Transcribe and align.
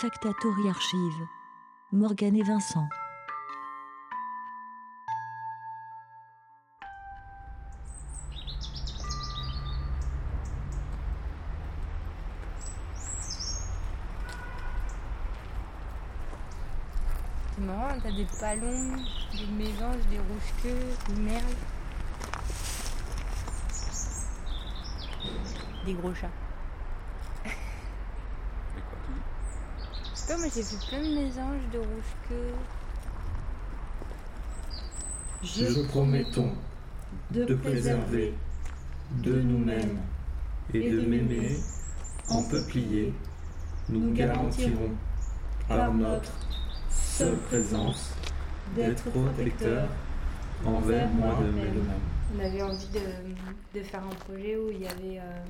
Factatori 0.00 0.68
Archive. 0.68 1.26
Morgane 1.90 2.36
et 2.36 2.44
Vincent. 2.44 2.88
C'est 17.56 17.64
marrant, 17.64 17.98
t'as 18.00 18.12
des 18.12 18.24
palons, 18.38 18.92
des 19.32 19.46
mésanges, 19.46 20.06
des 20.10 20.20
rouges-queues, 20.20 20.94
des 21.08 21.20
merles. 21.20 21.42
Des 25.84 25.94
gros 25.94 26.14
chats. 26.14 26.30
Mais 27.44 28.82
quoi 28.82 28.98
Je 30.14 30.17
sais 30.28 30.34
pas, 30.34 30.38
moi 30.40 30.48
j'ai 30.54 30.62
vu 30.62 30.76
plein 30.88 31.00
de 31.00 31.14
mésanges, 31.24 31.62
de 31.72 31.78
rouges-queues. 31.78 32.54
Je 35.42 35.86
promettons 35.88 36.52
de 37.30 37.54
préserver 37.54 38.34
de 39.22 39.40
nous-mêmes 39.40 39.98
et 40.74 40.90
de 40.90 41.00
m'aimer 41.02 41.56
en 42.28 42.42
peuplier. 42.42 43.14
Nous 43.88 44.12
garantirons 44.12 44.90
par 45.68 45.94
notre 45.94 46.32
seule 46.90 47.36
présence 47.38 48.12
d'être 48.76 49.04
protecteurs 49.10 49.88
envers 50.64 51.08
moi 51.08 51.38
de 51.40 51.50
même. 51.52 51.84
On 52.36 52.38
avait 52.44 52.62
envie 52.62 52.88
de, 52.88 53.78
de 53.78 53.84
faire 53.84 54.02
un 54.04 54.14
projet 54.26 54.56
où 54.56 54.70
il 54.70 54.80
y 54.80 54.86
avait. 54.86 55.18
euh, 55.20 55.44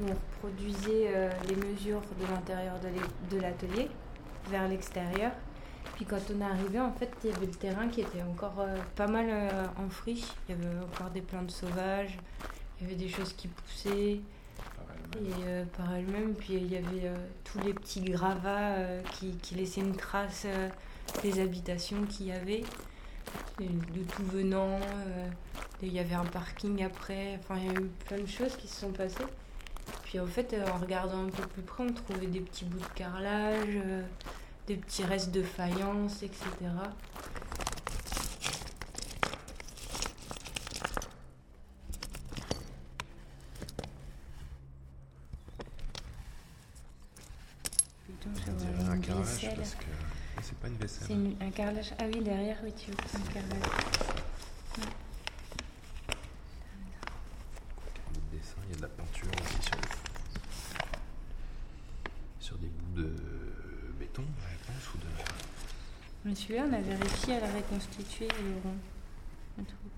on 0.00 0.06
reproduisait 0.06 1.08
euh, 1.14 1.30
les 1.48 1.56
mesures 1.56 2.02
de 2.20 2.32
l'intérieur 2.32 2.74
de 3.30 3.40
l'atelier 3.40 3.88
vers 4.50 4.68
l'extérieur. 4.68 5.32
Puis 5.96 6.04
quand 6.04 6.18
on 6.30 6.40
est 6.40 6.44
arrivé, 6.44 6.78
en 6.78 6.92
fait, 6.92 7.10
il 7.24 7.30
y 7.30 7.32
avait 7.32 7.46
le 7.46 7.52
terrain 7.52 7.88
qui 7.88 8.02
était 8.02 8.22
encore 8.22 8.60
euh, 8.60 8.76
pas 8.94 9.06
mal 9.06 9.26
euh, 9.30 9.64
en 9.78 9.88
friche. 9.88 10.26
Il 10.46 10.54
y 10.54 10.58
avait 10.58 10.78
encore 10.84 11.10
des 11.10 11.22
plantes 11.22 11.50
sauvages, 11.50 12.18
il 12.78 12.84
y 12.84 12.86
avait 12.86 13.02
des 13.02 13.08
choses 13.08 13.32
qui 13.32 13.48
poussaient 13.48 14.20
et, 14.20 14.22
euh, 15.46 15.64
par 15.74 15.94
elles-mêmes. 15.94 16.34
Puis 16.34 16.54
il 16.54 16.70
y 16.70 16.76
avait 16.76 17.10
tous 17.44 17.60
les 17.60 17.72
petits 17.72 18.02
gravats 18.02 18.74
qui, 19.12 19.36
qui 19.38 19.54
laissaient 19.54 19.80
une 19.80 19.96
trace 19.96 20.46
des 21.22 21.40
habitations 21.40 22.02
qu'il 22.04 22.26
y 22.26 22.32
avait, 22.32 22.62
et 23.60 23.66
de 23.66 24.02
tout 24.02 24.24
venant. 24.24 24.78
et 25.82 25.86
il 25.86 25.92
y 25.94 25.98
avait 25.98 26.14
un 26.14 26.26
parking 26.26 26.84
après. 26.84 27.38
Enfin, 27.40 27.58
il 27.58 27.72
y 27.72 27.74
a 27.74 27.80
eu 27.80 27.90
plein 28.04 28.18
de 28.18 28.26
choses 28.26 28.54
qui 28.56 28.68
se 28.68 28.82
sont 28.82 28.92
passées. 28.92 29.24
Puis 30.06 30.20
en 30.20 30.26
fait, 30.26 30.52
euh, 30.52 30.64
en 30.68 30.78
regardant 30.78 31.24
un 31.26 31.30
peu 31.30 31.46
plus 31.48 31.62
près, 31.62 31.82
on 31.84 31.92
trouvait 31.92 32.28
des 32.28 32.40
petits 32.40 32.64
bouts 32.64 32.78
de 32.78 32.94
carrelage, 32.94 33.64
euh, 33.66 34.02
des 34.68 34.76
petits 34.76 35.02
restes 35.04 35.32
de 35.32 35.42
faïence, 35.42 36.22
etc. 36.22 36.46
Parce 49.56 49.74
que 49.74 49.84
c'est 50.42 50.58
pas 50.58 50.68
une 50.68 50.76
vaisselle. 50.76 51.06
C'est 51.06 51.12
une- 51.14 51.36
un 51.40 51.50
carrelage. 51.50 51.92
Ah 51.98 52.04
oui, 52.12 52.20
derrière, 52.22 52.56
oui, 52.62 52.72
tu 52.76 52.90
veux 52.90 52.96
un 52.96 53.32
carrelage. 53.32 53.70
Dessin, 58.32 58.56
il 58.64 58.70
y 58.70 58.72
a 58.74 58.76
de 58.76 58.82
la 58.82 58.88
peinture 58.88 59.28
aussi 59.42 59.70
sur 62.40 62.58
des 62.58 62.68
bouts 62.68 63.00
de 63.02 63.12
béton, 63.98 64.22
je 64.50 64.66
pense, 64.66 64.75
ou 64.94 64.98
de. 64.98 65.04
Mais 66.24 66.34
celui-là, 66.34 66.64
on 66.68 66.72
avait 66.72 66.94
réussi 66.94 67.32
à 67.32 67.40
la 67.40 67.52
reconstituer, 67.52 68.28
le 68.28 68.60
rond. 68.62 68.76
Truc. 69.56 69.96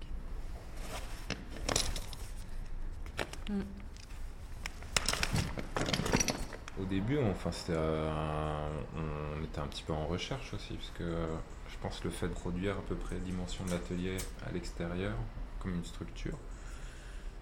Au 6.80 6.84
début, 6.84 7.18
enfin, 7.18 7.50
c'était, 7.50 7.72
euh, 7.74 8.68
on 8.96 9.42
était 9.44 9.58
un 9.58 9.66
petit 9.66 9.82
peu 9.82 9.92
en 9.92 10.06
recherche 10.06 10.54
aussi, 10.54 10.74
parce 10.74 10.90
que 10.90 11.02
euh, 11.02 11.26
je 11.68 11.76
pense 11.78 12.04
le 12.04 12.10
fait 12.10 12.28
de 12.28 12.34
produire 12.34 12.76
à 12.78 12.82
peu 12.82 12.94
près 12.94 13.16
la 13.16 13.20
dimension 13.22 13.64
de 13.64 13.70
l'atelier 13.70 14.16
à 14.46 14.52
l'extérieur, 14.52 15.14
comme 15.60 15.74
une 15.74 15.84
structure, 15.84 16.38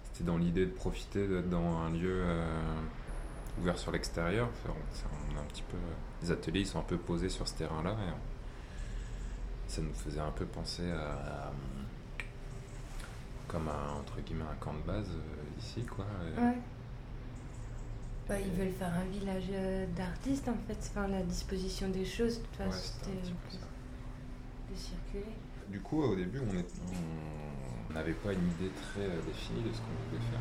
c'était 0.03 0.25
dans 0.25 0.37
l'idée 0.37 0.65
de 0.65 0.71
profiter 0.71 1.27
d'être 1.27 1.49
dans 1.49 1.77
un 1.77 1.91
lieu 1.91 2.21
euh, 2.23 2.79
ouvert 3.59 3.77
sur 3.77 3.91
l'extérieur. 3.91 4.49
On- 4.67 5.37
a 5.37 5.41
un 5.41 5.45
petit 5.45 5.63
peu, 5.63 5.77
les 6.21 6.31
ateliers, 6.31 6.61
ils 6.61 6.67
sont 6.67 6.79
un 6.79 6.83
peu 6.83 6.97
posés 6.97 7.29
sur 7.29 7.47
ce 7.47 7.53
terrain-là, 7.55 7.91
et 7.91 8.11
on- 8.11 9.69
ça 9.69 9.81
nous 9.81 9.93
faisait 9.93 10.19
un 10.19 10.31
peu 10.31 10.45
penser 10.45 10.89
à, 10.91 11.11
à, 11.47 11.51
comme 13.47 13.67
un, 13.69 13.99
entre 13.99 14.19
guillemets 14.21 14.45
un 14.51 14.55
camp 14.59 14.73
de 14.73 14.81
base 14.85 15.09
euh, 15.09 15.59
ici, 15.59 15.83
quoi. 15.85 16.05
et- 16.25 16.41
Ouais. 16.41 16.57
Bah, 18.27 18.35
ils 18.41 18.51
veulent 18.51 18.73
faire 18.73 18.93
un 18.93 19.05
village 19.05 19.45
euh, 19.51 19.85
d'artistes 19.95 20.49
en 20.49 20.57
fait. 20.67 20.77
Enfin, 20.91 21.07
la 21.07 21.21
disposition 21.23 21.87
des 21.89 22.03
choses, 22.03 22.39
de 22.39 22.43
toute 22.45 22.59
Ouais, 22.59 22.65
façon, 22.65 22.93
c'était 22.99 23.15
de 23.21 24.75
circuler. 24.75 25.33
Du 25.69 25.79
coup, 25.79 26.01
au 26.03 26.13
début, 26.15 26.41
on 26.41 27.93
n'avait 27.93 28.13
pas 28.13 28.33
une 28.33 28.47
idée 28.59 28.69
très 28.91 29.03
euh, 29.05 29.21
définie 29.25 29.63
de 29.63 29.71
ce 29.73 29.77
qu'on 29.79 30.09
voulait 30.09 30.21
faire. 30.29 30.39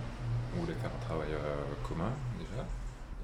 On 0.57 0.61
voulait 0.63 0.75
faire 0.75 0.91
un 0.95 1.05
travail 1.05 1.29
euh, 1.33 1.63
commun 1.87 2.11
déjà. 2.39 2.65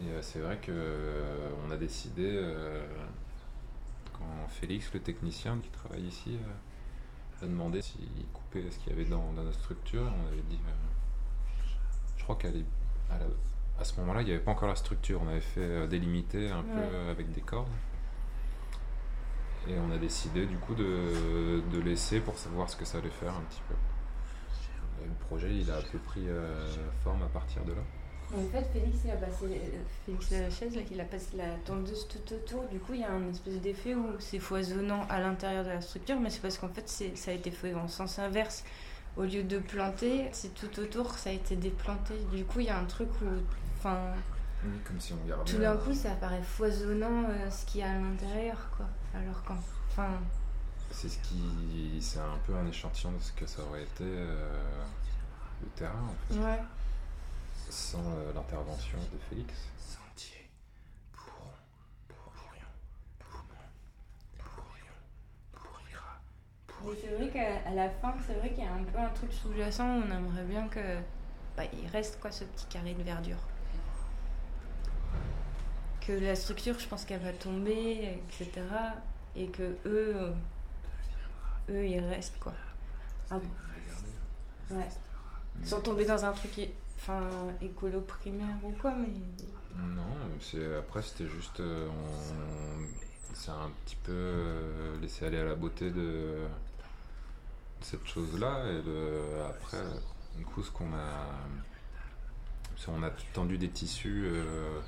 Et 0.03 0.11
euh, 0.11 0.23
c'est 0.23 0.41
vrai 0.41 0.57
que 0.59 0.73
euh, 0.73 1.51
on 1.67 1.71
a 1.71 1.77
décidé, 1.77 2.29
euh, 2.35 2.85
quand 4.13 4.25
Félix, 4.49 4.93
le 4.95 5.01
technicien 5.01 5.59
qui 5.63 5.69
travaille 5.71 6.03
ici, 6.03 6.37
euh, 6.37 7.45
a 7.45 7.47
demandé 7.47 7.83
s'il 7.83 8.07
coupait 8.33 8.71
ce 8.71 8.79
qu'il 8.79 8.91
y 8.91 8.93
avait 9.01 9.09
dans, 9.09 9.33
dans 9.33 9.43
notre 9.43 9.59
structure, 9.61 10.03
on 10.03 10.27
avait 10.29 10.43
dit. 10.49 10.59
je 12.17 12.23
crois 12.23 12.37
qu'à 12.37 12.49
à, 13.11 13.81
à 13.81 13.85
ce 13.85 13.99
moment-là, 14.01 14.23
il 14.23 14.27
n'y 14.27 14.31
avait 14.33 14.41
pas 14.43 14.53
encore 14.53 14.69
la 14.69 14.77
structure. 14.77 15.21
On 15.23 15.29
avait 15.29 15.41
fait 15.41 15.87
délimiter 15.89 16.51
un 16.51 16.63
peu 16.63 16.79
Ouais. 16.81 17.11
avec 17.11 17.33
des 17.33 17.41
cordes. 17.41 17.69
Et 19.69 19.75
on 19.79 19.91
a 19.93 19.99
décidé 19.99 20.47
du 20.47 20.57
coup 20.59 20.75
de, 20.75 21.63
de 21.71 21.79
laisser 21.81 22.21
pour 22.21 22.37
savoir 22.37 22.69
ce 22.69 22.77
que 22.77 22.85
ça 22.85 22.99
allait 22.99 23.11
faire 23.11 23.35
un 23.35 23.43
petit 23.43 23.63
peu. 23.69 23.75
Et 25.03 25.07
le 25.07 25.15
projet, 25.27 25.55
il 25.55 25.71
a 25.71 25.79
un 25.79 25.83
peu 25.83 25.99
pris 25.99 26.27
forme 27.03 27.23
à 27.23 27.29
partir 27.29 27.65
de 27.65 27.73
là. 27.73 27.83
En 28.35 28.51
fait, 28.51 28.65
Félix, 28.73 28.99
il 29.05 29.11
a 29.11 29.17
passé, 29.17 29.45
euh, 29.45 29.79
Félix 30.07 30.31
Lachaise, 30.31 30.75
là, 30.77 30.83
il 30.91 31.01
a 31.01 31.05
passé 31.05 31.37
la 31.37 31.51
tondeuse 31.65 32.09
tout 32.09 32.35
autour. 32.35 32.65
Du 32.69 32.79
coup, 32.79 32.95
il 32.95 33.01
y 33.01 33.05
a 33.05 33.11
un 33.13 33.29
espèce 33.31 33.61
d'effet 33.61 33.95
où 33.95 34.07
c'est 34.19 34.39
foisonnant 34.39 35.07
à 35.11 35.21
l'intérieur 35.21 35.65
de 35.65 35.69
la 35.71 35.81
structure, 35.83 36.19
mais 36.19 36.31
c'est 36.31 36.41
parce 36.41 36.57
qu'en 36.59 36.69
fait, 36.69 36.89
ça 36.89 37.31
a 37.31 37.35
été 37.35 37.51
fait 37.51 37.75
en 37.75 37.89
sens 37.89 38.19
inverse. 38.19 38.65
Au 39.17 39.25
lieu 39.25 39.43
de 39.43 39.59
planter, 39.59 40.29
c'est 40.33 40.55
tout 40.55 40.81
autour, 40.81 41.11
ça 41.19 41.29
a 41.29 41.33
été 41.35 41.57
déplanté. 41.57 42.15
Du 42.33 42.45
coup, 42.47 42.61
il 42.61 42.67
y 42.67 42.71
a 42.71 42.79
un 42.79 42.87
truc 42.87 43.11
où, 43.21 43.27
enfin, 43.79 43.99
Oui, 44.65 44.71
comme 44.87 44.99
si 44.99 45.13
on 45.13 45.29
gardait. 45.29 45.51
tout 45.53 45.59
d'un 45.59 45.77
coup, 45.77 45.93
ça 45.93 46.13
paraît 46.13 46.43
foisonnant 46.43 47.25
euh, 47.29 47.51
ce 47.51 47.67
qu'il 47.67 47.83
y 47.83 47.85
a 47.85 47.91
à 47.91 47.99
l'intérieur, 47.99 48.57
quoi. 48.77 48.87
Alors 49.15 49.43
qu'en, 49.45 49.59
enfin, 49.91 50.09
C'est 50.91 51.11
ce 51.11 51.19
qui, 51.19 52.01
c'est 52.01 52.21
un 52.21 52.39
peu 52.47 52.55
un 52.55 52.67
échantillon 52.67 53.13
de 53.13 53.21
ce 53.23 53.33
que 53.33 53.47
ça 53.47 53.61
aurait 53.69 53.83
été 53.83 54.05
euh, 54.05 54.49
le 55.63 55.69
terrain 55.77 55.93
en 56.09 56.33
fait, 56.35 56.41
ouais. 56.41 56.61
Sans 57.73 57.99
euh, 58.01 58.33
l'intervention 58.35 58.99
de 58.99 59.19
Félix. 59.31 59.55
Sentier 59.79 60.51
pour 61.15 61.33
pourrions, 62.07 62.67
pourrions, 63.19 64.93
pourrira. 65.53 66.21
Mais 66.85 66.93
c'est 67.01 67.15
vrai 67.17 67.29
qu'à 67.31 67.71
la 67.71 67.89
fin, 67.89 68.15
c'est 68.27 68.35
vrai 68.35 68.51
qu'il 68.51 68.65
y 68.65 68.67
a 68.67 68.73
un 68.75 68.85
peu 68.85 68.99
un 68.99 69.09
truc 69.09 69.33
sous-jacent. 69.33 69.87
On 69.87 70.11
aimerait 70.11 70.45
bien 70.45 70.69
que 70.69 70.99
bah, 71.57 71.63
il 71.73 71.89
reste 71.89 72.21
quoi 72.21 72.31
ce 72.31 72.45
petit 72.45 72.67
carré 72.67 72.93
de 72.93 73.03
verdure. 73.03 73.41
Que 76.03 76.13
la 76.13 76.37
structure, 76.37 76.79
je 76.79 76.87
pense 76.87 77.07
qu'elle 77.07 77.23
va 77.23 77.33
tomber, 77.33 78.19
etc. 78.29 78.51
Et 79.35 79.47
que 79.47 79.79
eux, 79.87 80.15
euh, 80.17 80.33
eux, 81.71 81.87
ils 81.87 82.01
restent 82.01 82.39
quoi. 82.39 82.53
Ah 83.31 83.39
bon. 83.39 84.77
Ouais. 84.77 84.89
Sans 85.65 85.81
tomber 85.81 86.05
dans 86.05 86.25
un 86.25 86.33
truc, 86.33 86.69
enfin, 86.97 87.21
écolo 87.61 88.01
primaire 88.01 88.57
ou 88.65 88.73
quoi, 88.81 88.93
mais 88.93 89.09
Non, 89.77 90.03
c'est 90.41 90.77
après 90.77 91.03
c'était 91.03 91.29
juste 91.29 91.61
euh, 91.61 91.89
on 93.31 93.35
s'est 93.35 93.51
un 93.51 93.71
petit 93.85 93.97
peu 93.97 94.13
euh, 94.13 95.01
laissé 95.01 95.27
aller 95.27 95.39
à 95.39 95.45
la 95.45 95.55
beauté 95.55 95.91
de 95.91 96.39
cette 97.81 98.07
chose-là 98.07 98.65
et 98.67 99.41
après 99.49 99.83
du 100.37 100.45
coup 100.45 100.63
ce 100.63 100.71
qu'on 100.71 100.93
a 100.95 101.29
on 102.89 103.03
a 103.03 103.11
tendu 103.33 103.59
des 103.59 103.69
tissus 103.69 104.25
euh, 104.27 104.81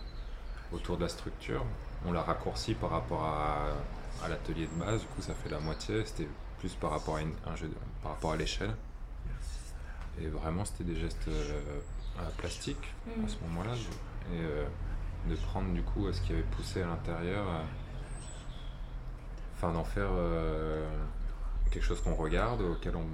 autour 0.72 0.96
de 0.96 1.02
la 1.02 1.08
structure, 1.08 1.64
on 2.04 2.12
l'a 2.12 2.22
raccourci 2.22 2.74
par 2.74 2.90
rapport 2.90 3.24
à, 3.24 4.28
l'atelier 4.28 4.66
de 4.66 4.84
base, 4.84 5.00
du 5.00 5.06
coup 5.08 5.22
ça 5.22 5.34
fait 5.34 5.50
la 5.50 5.60
moitié, 5.60 6.04
c'était 6.04 6.28
plus 6.58 6.74
par 6.74 6.90
rapport 6.90 7.18
à 7.18 7.20
par 8.02 8.12
rapport 8.12 8.32
à 8.32 8.36
l'échelle. 8.36 8.74
Et 10.20 10.28
vraiment, 10.28 10.64
c'était 10.64 10.84
des 10.84 10.96
gestes 10.96 11.28
euh, 11.28 11.80
à 12.18 12.30
plastique 12.38 12.94
à 13.06 13.20
Mm. 13.22 13.28
ce 13.28 13.36
moment-là. 13.48 13.74
Et 14.32 14.40
euh, 14.40 14.64
de 15.28 15.34
prendre 15.36 15.72
du 15.72 15.82
coup 15.82 16.10
ce 16.12 16.20
qui 16.20 16.32
avait 16.32 16.42
poussé 16.42 16.82
à 16.82 16.86
l'intérieur, 16.86 17.46
euh, 17.48 17.62
enfin 19.56 19.72
d'en 19.72 19.84
faire 19.84 20.10
quelque 21.70 21.82
chose 21.84 22.00
qu'on 22.02 22.14
regarde, 22.14 22.60
auquel 22.62 22.96
on 22.96 23.06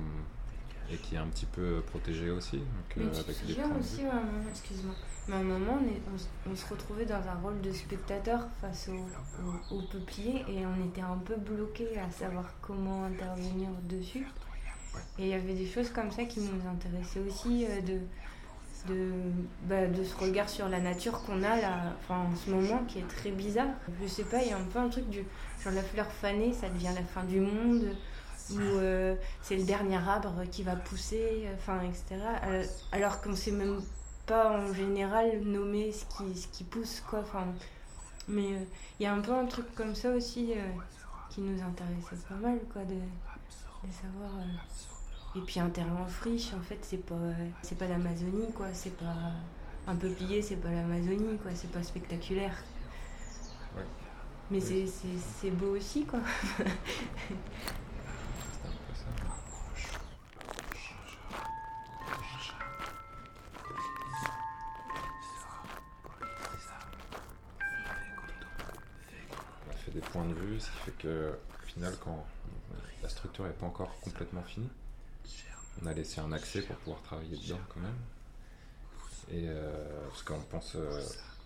et 0.93 0.97
qui 0.97 1.15
est 1.15 1.19
un 1.19 1.29
petit 1.29 1.47
peu 1.47 1.83
protégé 1.87 2.31
aussi. 2.31 2.59
Donc, 2.59 2.67
Mais 2.97 3.05
euh, 3.05 3.11
tu 3.13 3.21
avec 3.21 3.47
des 3.47 3.53
aussi, 3.79 4.03
moment, 4.03 4.21
excuse-moi, 4.51 4.95
mais 5.29 5.37
à 5.37 5.39
un 5.39 5.43
moment, 5.45 5.79
on, 5.81 5.87
est- 5.89 6.03
on 6.13 6.17
s- 6.17 6.29
on 6.51 6.57
se 6.57 6.67
retrouvait 6.69 7.05
dans 7.07 7.15
un 7.29 7.35
rôle 7.41 7.61
de 7.61 7.71
spectateur 7.73 8.41
face 8.61 8.89
au, 8.89 9.73
au, 9.73 9.77
au 9.79 9.83
peuplier 9.83 10.45
et 10.49 10.67
on 10.67 10.85
était 10.89 11.01
un 11.01 11.17
peu 11.19 11.37
bloqué 11.37 11.97
à 11.97 12.11
savoir 12.11 12.45
comment 12.61 13.05
intervenir 13.05 13.69
dessus. 13.85 14.27
Et 15.19 15.25
il 15.25 15.29
y 15.29 15.35
avait 15.35 15.55
des 15.55 15.67
choses 15.67 15.91
comme 15.91 16.11
ça 16.11 16.25
qui 16.25 16.41
nous 16.41 16.69
intéressaient 16.69 17.21
aussi, 17.21 17.67
euh, 17.67 17.81
de, 17.83 18.01
de, 18.93 19.13
bah, 19.65 19.87
de 19.87 20.03
ce 20.03 20.17
regard 20.17 20.49
sur 20.49 20.69
la 20.69 20.81
nature 20.81 21.23
qu'on 21.23 21.43
a 21.43 21.61
là, 21.61 21.97
en 22.09 22.35
ce 22.35 22.51
moment, 22.51 22.85
qui 22.89 22.99
est 22.99 23.09
très 23.09 23.31
bizarre. 23.31 23.69
Je 24.03 24.07
sais 24.09 24.25
pas, 24.25 24.43
il 24.43 24.49
y 24.49 24.53
a 24.53 24.57
un 24.59 24.65
peu 24.65 24.79
un 24.79 24.89
truc 24.89 25.09
du 25.09 25.25
genre 25.63 25.73
la 25.75 25.83
fleur 25.83 26.11
fanée, 26.11 26.53
ça 26.53 26.69
devient 26.71 26.93
la 26.95 27.03
fin 27.03 27.25
du 27.25 27.41
monde, 27.41 27.95
ou 28.51 28.59
euh, 28.59 29.15
c'est 29.43 29.57
le 29.57 29.65
dernier 29.65 29.97
arbre 29.97 30.43
qui 30.51 30.63
va 30.63 30.75
pousser, 30.77 31.47
enfin, 31.55 31.81
etc. 31.83 32.23
Euh, 32.47 32.65
Alors 32.93 33.21
qu'on 33.21 33.37
sait 33.37 33.53
même 33.53 33.81
pas 34.27 34.51
en 34.59 34.73
général 34.73 35.41
nommer 35.43 35.93
ce 35.93 36.05
qui, 36.07 36.37
ce 36.37 36.49
qui 36.49 36.65
pousse, 36.65 37.03
quoi. 37.09 37.21
Enfin, 37.21 37.47
mais 38.29 38.67
il 38.99 39.03
y 39.03 39.07
a 39.07 39.13
un 39.13 39.21
peu 39.21 39.33
un 39.33 39.47
truc 39.47 39.67
comme 39.75 39.95
ça 39.95 40.11
aussi 40.11 40.53
qui 41.31 41.43
nous 41.43 41.63
intéressait 41.63 42.25
pas 42.29 42.37
mal, 42.37 42.59
quoi, 42.73 42.83
euh. 43.85 45.39
Et 45.39 45.41
puis 45.43 45.61
un 45.61 45.71
terrain 45.71 46.03
en 46.03 46.07
friche, 46.07 46.53
en 46.55 46.61
fait, 46.61 46.79
c'est 46.83 47.05
pas, 47.05 47.15
c'est 47.63 47.79
pas 47.79 47.87
l'Amazonie, 47.87 48.53
quoi. 48.53 48.67
C'est 48.73 48.97
pas 48.97 49.15
un 49.87 49.95
peuplier, 49.97 50.43
c'est 50.43 50.57
pas 50.57 50.71
l'Amazonie, 50.71 51.39
quoi. 51.39 51.53
C'est 51.55 51.71
pas 51.71 51.83
spectaculaire. 51.83 52.55
Ouais. 53.77 53.85
Mais 54.51 54.59
Oui. 54.63 54.91
c'est- 55.41 55.51
beau 55.53 55.77
aussi, 55.77 56.05
quoi. 56.05 56.21
Des 69.93 70.01
points 70.01 70.25
de 70.25 70.35
vue, 70.35 70.61
ce 70.61 70.67
qui 70.71 70.77
fait 70.85 70.91
que 70.99 71.33
au 71.33 71.67
final, 71.67 71.93
quand 72.05 72.25
structure 73.11 73.45
n'est 73.45 73.51
pas 73.51 73.67
encore 73.67 73.95
complètement 74.01 74.43
finie, 74.43 74.71
on 75.83 75.87
a 75.87 75.93
laissé 75.93 76.21
un 76.21 76.33
accès 76.33 76.63
pour 76.63 76.77
pouvoir 76.77 77.03
travailler 77.03 77.37
dedans 77.37 77.61
quand 77.69 77.81
même. 77.81 77.99
Et 79.31 79.45
euh, 79.49 80.09
parce 80.09 80.23
qu'on 80.23 80.41
pense 80.41 80.75
euh, 80.75 81.03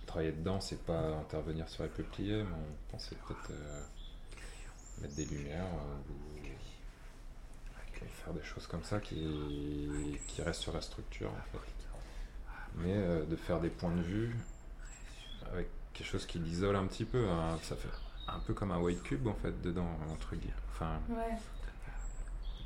travailler 0.07 0.33
dedans, 0.33 0.61
c'est 0.61 0.83
pas 0.85 1.17
intervenir 1.17 1.69
sur 1.69 1.83
les 1.83 1.91
peupliers, 1.91 2.43
mais 2.43 2.57
on 2.57 2.93
pensait 2.93 3.17
peut-être 3.27 3.51
euh, 3.51 3.83
mettre 5.03 5.15
des 5.15 5.27
lumières 5.27 5.65
euh, 5.65 6.13
ou 6.13 6.15
faire 8.25 8.35
des 8.35 8.43
choses 8.43 8.67
comme 8.67 8.85
ça 8.85 9.01
qui, 9.01 10.19
qui 10.27 10.43
restent 10.43 10.61
sur 10.61 10.75
la 10.75 10.83
structure 10.83 11.31
en 11.31 11.59
fait. 11.59 11.59
Mais 12.77 13.27
de 13.27 13.37
faire 13.37 13.61
des 13.61 13.71
points 13.71 13.95
de 13.95 14.03
vue 14.03 14.37
avec 15.53 15.69
quelque 15.95 16.07
chose 16.07 16.27
qui 16.27 16.39
l'isole 16.39 16.77
un 16.77 16.87
petit 16.87 17.05
peu, 17.05 17.27
hein, 17.29 17.59
ça 17.63 17.77
fait 17.77 17.89
un 18.29 18.39
peu 18.41 18.55
comme 18.55 18.73
un 18.73 18.79
white 18.79 19.03
cube 19.03 19.27
en 19.27 19.35
fait 19.35 19.61
dedans 19.63 19.89
entre 20.13 20.35
guillemets. 20.37 20.55
Enfin, 20.71 20.99
Ouais. 21.11 21.37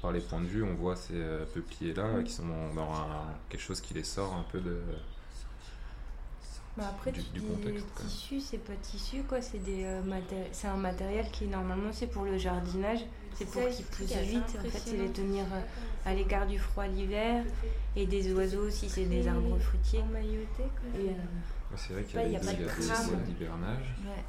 par 0.00 0.12
les 0.12 0.20
points 0.20 0.40
de 0.40 0.46
vue, 0.46 0.62
on 0.62 0.75
voit 0.75 0.96
ces 0.96 1.14
euh, 1.14 1.44
peupliers 1.52 1.93
là 1.94 2.22
qui 2.25 2.32
sont 2.32 2.46
dans, 2.46 2.75
dans 2.75 2.93
un- 2.93 3.34
quelque 3.49 3.60
chose 3.60 3.81
qui 3.81 3.94
les 3.94 4.05
sort 4.05 4.32
un 4.34 4.44
peu 4.50 4.60
de. 4.60 4.81
Bah 6.76 6.84
après, 6.90 7.10
Du- 7.10 7.25
tu 7.25 7.31
du 7.32 7.43
contexte, 7.43 7.87
tissu, 7.96 8.40
c'est 8.40 8.58
pas 8.58 8.75
tissu, 8.81 9.25
quoi. 9.25 9.43
C'est 9.43 9.58
des 9.58 9.82
euh, 9.84 10.00
maté- 10.02 10.46
c'est 10.52 10.69
un 10.69 10.76
matériel 10.76 11.28
qui 11.32 11.46
normalement 11.49 11.90
c'est 11.93 12.06
pour 12.06 12.22
le 12.25 12.38
jardinage, 12.38 13.00
c'est 13.34 13.46
pour 13.50 13.62
poussent 13.64 14.12
assez 14.12 14.22
vite. 14.25 14.56
En 14.61 14.62
fait, 14.62 14.78
c'est 14.78 14.96
les 14.96 15.11
tenir 15.11 15.44
euh, 15.52 15.61
à 16.08 16.14
l'écart 16.14 16.46
du 16.46 16.56
froid 16.61 16.87
l'hiver 16.87 17.44
et 17.96 18.06
des 18.06 18.32
oiseaux 18.32 18.70
si 18.70 18.88
c'est 18.88 19.06
des 19.06 19.26
arbres 19.26 19.58
fruitiers. 19.58 20.04
Quoi. 20.58 21.00
Et, 21.00 21.08
euh, 21.08 21.12
c'est 21.76 21.94
vrai 21.94 22.04
qu'il 22.04 22.12
y 22.12 22.14
pas- 22.14 22.20
a, 22.20 22.28
y 22.28 22.37
pas 22.38 22.52
il 22.52 22.61
y 22.61 22.64
de 22.64 22.69
a 22.69 22.69
des 23.16 23.26
d'hivernage 23.26 23.94
ouais. 24.04 24.25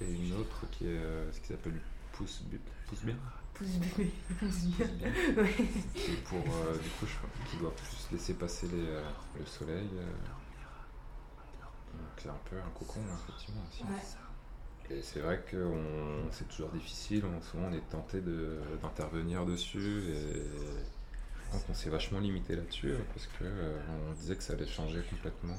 Et 0.00 0.12
une 0.12 0.32
autre 0.34 0.66
qui 0.70 0.84
est 0.86 0.98
euh, 0.98 1.30
ce 1.32 1.40
qui 1.40 1.48
s'appelle 1.48 1.72
bu- 1.72 1.80
pouce 2.12 2.42
bien. 2.42 2.58
Pousse 3.54 3.68
bébé. 3.78 4.12
Pouce 4.38 4.64
bien. 4.66 4.86
Qui 5.94 6.12
est 6.12 6.24
pour 6.24 6.38
euh, 6.38 6.76
du 6.78 6.88
coup 6.90 7.06
je, 7.06 7.50
qui 7.50 7.56
doit 7.58 7.74
plus 7.74 8.08
laisser 8.12 8.34
passer 8.34 8.68
les, 8.68 8.86
euh, 8.88 9.02
le 9.38 9.44
soleil. 9.46 9.88
Donc 11.92 12.08
c'est 12.18 12.28
un 12.28 12.40
peu 12.48 12.56
un 12.56 12.70
cocon 12.78 13.00
effectivement 13.24 13.62
aussi. 13.68 13.82
Ouais. 13.84 14.96
Et 14.96 15.02
c'est 15.02 15.20
vrai 15.20 15.44
que 15.50 15.74
c'est 16.30 16.48
toujours 16.48 16.70
difficile, 16.70 17.24
on, 17.26 17.42
souvent 17.42 17.64
on 17.68 17.72
est 17.72 17.88
tenté 17.90 18.20
de- 18.20 18.60
d'intervenir 18.80 19.44
dessus 19.44 20.02
et 20.08 20.42
donc 21.52 21.62
on 21.68 21.74
s'est 21.74 21.90
vachement 21.90 22.20
limité 22.20 22.56
là-dessus 22.56 22.94
parce 23.12 23.26
que 23.26 23.44
euh, 23.44 23.78
on 24.08 24.12
disait 24.12 24.36
que 24.36 24.42
ça 24.42 24.54
allait 24.54 24.66
changer 24.66 25.02
complètement 25.10 25.56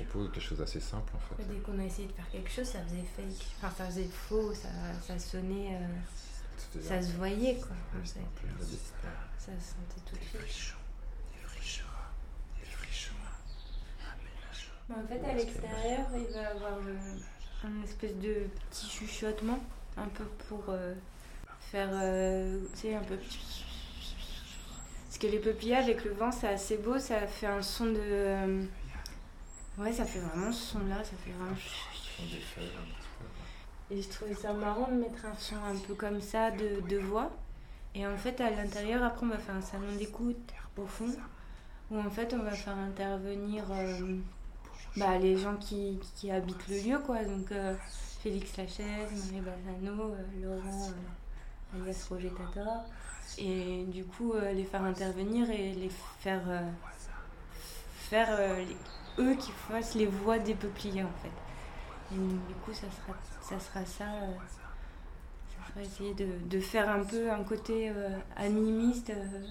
euh, 0.00 0.04
à 0.04 0.06
propos 0.06 0.24
de 0.26 0.30
quelque 0.30 0.42
chose 0.42 0.58
d'assez 0.58 0.80
simple 0.80 1.12
en 1.14 1.18
fait. 1.18 1.44
Dès 1.44 1.60
qu'on 1.60 1.78
a 1.78 1.84
essayé 1.84 2.08
de 2.08 2.12
faire 2.12 2.28
quelque 2.30 2.50
chose, 2.50 2.66
ça 2.66 2.80
faisait 2.82 3.04
fake. 3.16 3.46
Enfin, 3.58 3.72
ça 3.76 3.86
faisait 3.86 4.08
faux, 4.10 4.52
ça, 4.54 4.68
ça 5.06 5.18
sonnait. 5.18 5.76
euh, 5.76 6.80
ça 6.82 7.02
se 7.02 7.12
voyait, 7.12 7.56
quoi. 7.56 7.76
Ça, 8.04 8.20
se 9.46 9.50
sentait 9.50 10.00
tout 10.06 10.16
de 10.16 10.22
suite. 10.48 10.74
Mais 14.88 14.94
en 14.94 15.06
fait, 15.06 15.24
à 15.28 15.34
l'extérieur, 15.34 16.06
il 16.14 16.32
va 16.32 16.42
y 16.42 16.44
avoir 16.44 16.78
euh, 16.78 17.18
un 17.64 17.82
espèce 17.82 18.14
de 18.18 18.46
petit 18.70 18.88
chuchotement, 18.88 19.58
un 19.96 20.06
peu 20.06 20.24
pour 20.48 20.62
euh, 20.68 20.94
faire, 21.72 21.90
euh, 21.92 22.60
tu 22.74 22.80
sais, 22.82 22.94
un 22.94 23.02
peu... 23.02 23.16
Parce 25.06 25.18
que 25.18 25.26
les 25.26 25.40
peupliers 25.40 25.76
avec 25.76 26.04
le 26.04 26.12
vent, 26.12 26.30
c'est 26.30 26.46
assez 26.48 26.76
beau, 26.76 26.98
ça 26.98 27.26
fait 27.26 27.46
un 27.46 27.62
son 27.62 27.86
de... 27.86 28.66
Ouais, 29.78 29.92
ça 29.92 30.04
fait 30.04 30.20
vraiment 30.20 30.50
ce 30.52 30.72
son-là, 30.72 31.04
ça 31.04 31.16
fait 31.22 31.30
vraiment... 31.32 31.54
Et 33.90 34.02
je 34.02 34.08
trouvais 34.08 34.34
ça 34.34 34.52
marrant 34.52 34.88
de 34.88 34.96
mettre 34.96 35.24
un 35.26 35.34
son 35.36 35.56
un 35.56 35.76
peu 35.76 35.94
comme 35.94 36.20
ça 36.20 36.50
de, 36.50 36.80
de 36.88 36.98
voix. 36.98 37.30
Et 37.94 38.06
en 38.06 38.16
fait, 38.16 38.40
à 38.40 38.50
l'intérieur, 38.50 39.02
après, 39.04 39.26
on 39.26 39.28
va 39.30 39.38
faire 39.38 39.54
un 39.54 39.62
salon 39.62 39.94
d'écoute 39.96 40.52
au 40.76 40.86
fond, 40.86 41.14
où 41.90 41.98
en 41.98 42.10
fait, 42.10 42.34
on 42.34 42.42
va 42.42 42.52
faire 42.52 42.76
intervenir 42.76 43.64
euh, 43.70 44.16
bah, 44.96 45.18
les 45.18 45.36
gens 45.36 45.56
qui, 45.56 46.00
qui 46.16 46.30
habitent 46.30 46.68
le 46.68 46.80
lieu, 46.80 46.98
quoi. 47.00 47.24
Donc, 47.24 47.52
euh, 47.52 47.74
Félix 48.22 48.56
Lachaise, 48.56 49.12
Marie 49.12 49.40
Balsano, 49.42 50.12
euh, 50.14 50.24
Laurent, 50.42 50.90
euh, 51.74 51.76
alias 51.82 52.06
Roger. 52.08 52.32
Et 53.38 53.84
du 53.86 54.04
coup, 54.04 54.32
euh, 54.34 54.52
les 54.52 54.64
faire 54.64 54.82
intervenir 54.84 55.50
et 55.50 55.72
les 55.72 55.90
faire. 56.20 56.42
euh, 56.48 56.70
faire 57.94 58.28
euh, 58.30 58.64
les- 58.64 58.76
eux 59.18 59.34
qui 59.34 59.50
fassent 59.52 59.94
les 59.94 60.06
voix 60.06 60.38
des 60.38 60.54
peupliers, 60.54 61.02
en 61.02 61.12
fait. 61.22 61.30
Du 62.10 62.54
coup, 62.64 62.72
ça 62.72 62.86
sera 63.58 63.84
ça, 63.84 64.04
euh, 64.04 64.32
ça 65.48 65.72
sera 65.72 65.82
essayer 65.82 66.14
de, 66.14 66.26
de 66.48 66.60
faire 66.60 66.88
un 66.88 67.02
peu 67.02 67.30
un 67.30 67.42
côté 67.42 67.90
euh, 67.90 68.10
animiste 68.36 69.10
euh, 69.10 69.46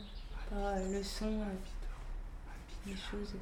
par 0.50 0.76
le 0.78 1.04
son, 1.04 1.40
des 2.86 2.96
choses. 2.96 3.36